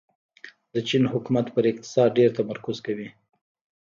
[0.73, 3.09] د چین حکومت په اقتصاد ډېر تمرکز کوي.